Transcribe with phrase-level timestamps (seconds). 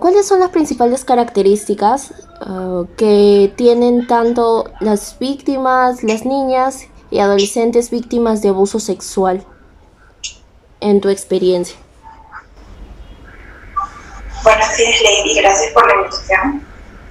[0.00, 2.12] ¿Cuáles son las principales características
[2.46, 9.44] uh, que tienen tanto las víctimas, las niñas y adolescentes víctimas de abuso sexual
[10.78, 11.76] en tu experiencia?
[14.44, 15.34] Buenos días, Lady.
[15.34, 16.66] Gracias por la invitación.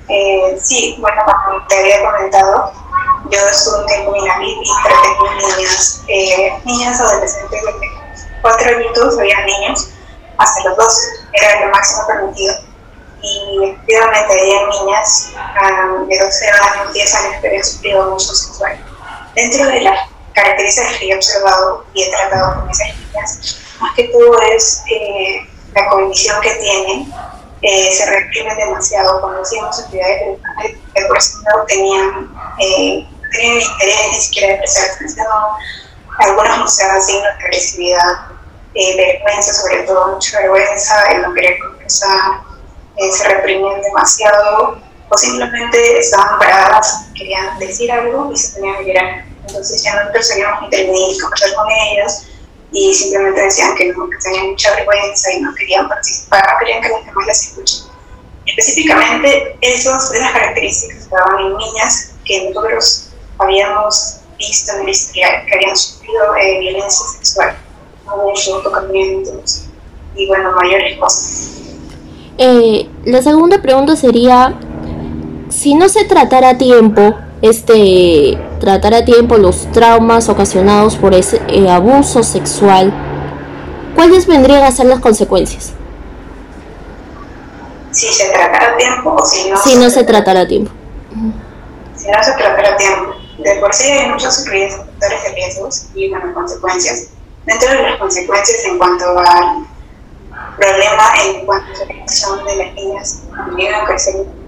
[0.08, 2.72] Eh, sí, bueno, como te había comentado,
[3.30, 9.20] yo estuve un tiempo en Navidad y con niñas, eh, niñas adolescentes de 4 añitos,
[9.20, 9.90] había niños,
[10.38, 12.77] hasta los 12, era lo máximo permitido.
[13.64, 18.78] Efectivamente había niñas um, de 12 años, 10 años que habían sufrido abuso sexual.
[19.36, 24.04] Dentro de las características que he observado y he tratado con esas niñas, más que
[24.06, 27.14] todo es eh, la condición que tienen
[27.62, 30.40] eh, se reprimen demasiado cuando hacíamos actividades
[30.94, 35.28] que por ejemplo tenían, eh, tenían interés ni siquiera de prestar atención,
[36.20, 38.14] algunos mostraban signos de agresividad,
[38.76, 42.42] eh, vergüenza, sobre todo mucha vergüenza, el no querer conversar,
[42.98, 48.92] eh, se reprimían demasiado o simplemente estaban paradas, querían decir algo y se tenían que
[48.92, 48.98] ir.
[49.48, 52.28] Entonces ya nosotros teníamos intervenir y conversar con ellas
[52.72, 56.82] y simplemente decían que no, que tenían mucha vergüenza y no querían participar, no querían
[56.82, 57.88] que los demás las escuchen.
[58.46, 64.90] Específicamente, esas de las características que daban en niñas que nosotros habíamos visto en el
[64.90, 67.58] historial, que habían sufrido eh, violencia sexual,
[68.06, 69.66] abuso, tocamientos
[70.16, 71.67] y bueno, mayores cosas.
[72.38, 74.54] Eh, la segunda pregunta sería,
[75.50, 81.42] si no se tratara a tiempo, este tratar a tiempo los traumas ocasionados por ese
[81.48, 82.94] eh, abuso sexual,
[83.96, 85.74] ¿cuáles vendrían a ser las consecuencias?
[87.92, 90.72] Si se tratara a tiempo o si no, si no se, tratara a tiempo.
[91.96, 93.14] Si no se tratara a tiempo.
[93.40, 97.08] De por sí hay muchos factores de riesgos y bueno, consecuencias.
[97.46, 99.68] Dentro de las consecuencias en cuanto al
[100.58, 104.48] problema en cuanto a la relación de las niñas cuando llegan a crecer en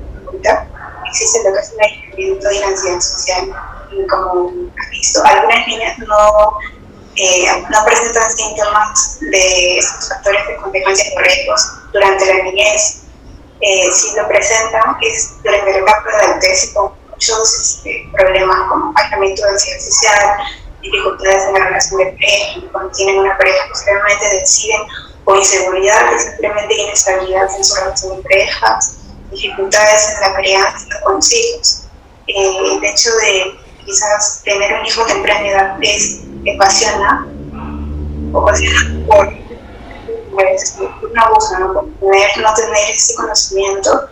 [1.10, 3.50] existe lo que es el aislamiento y la ansiedad social.
[3.92, 6.58] Y como has visto, algunas niñas no,
[7.16, 11.62] eh, no presentan síntomas de estos factores de consecuencias de riesgos
[11.92, 13.04] durante la niñez.
[13.62, 18.94] Eh, si lo presentan es durante la etapa de adultez con muchos este, problemas como
[18.96, 20.38] aislamiento de ansiedad social,
[20.82, 24.82] dificultades en la relación de pareja, cuando tienen una pareja posteriormente deciden
[25.26, 28.98] o inseguridad, o simplemente inestabilidad en su relación parejas,
[29.32, 31.84] dificultades en la crianza con los hijos.
[32.28, 36.22] Eh, el hecho de quizás tener un hijo temprana edad es,
[36.56, 37.28] apasiona,
[38.34, 39.34] ocasiona por
[40.32, 41.74] pues, un abuso, ¿no?
[41.74, 44.10] por tener, no tener ese conocimiento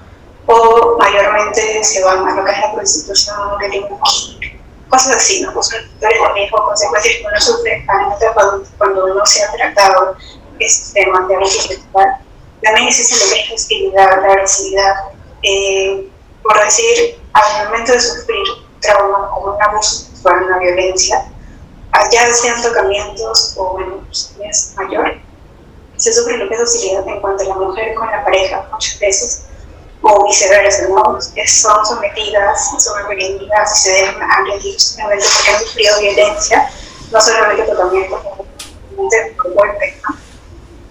[0.47, 3.35] o mayormente se van a lo que es la prostitución,
[4.89, 5.53] cosas así, ¿no?
[5.53, 7.85] Pues factores de riesgo, consecuencias que uno sufre
[8.77, 10.15] cuando uno se ha tratado
[10.57, 12.17] de abuso sexual
[12.63, 14.93] también existe lo que hostilidad, la agresividad.
[15.43, 16.09] Eh,
[16.41, 18.43] por decir, al momento de sufrir
[18.81, 21.29] trauma como un abuso sexual, una violencia,
[21.91, 25.17] allá sean tocamientos o bueno, pues, es mayor,
[25.97, 28.99] se sufre lo que es hostilidad en cuanto a la mujer con la pareja, muchas
[28.99, 29.43] veces,
[30.01, 31.19] o viceversa, ¿no?
[31.21, 36.71] Son sometidas, son agredidas y se dejan agredir simplemente porque han sufrido violencia,
[37.11, 38.21] no solamente tocamientos,
[38.89, 40.26] sino por golpe, ¿no?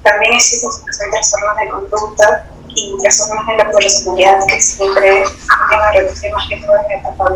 [0.07, 0.71] También existen
[1.11, 5.25] trastornos de conducta y trastornos de la personalidad que siempre
[5.69, 7.35] tienen a reducir más que todo en etapa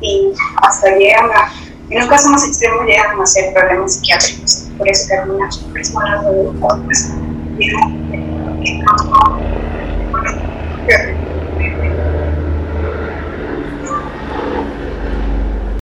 [0.00, 1.52] y hasta llegan a,
[1.88, 4.66] en un caso más extremo, llegan a ser problemas psiquiátricos.
[4.76, 6.30] Por eso algunas personas de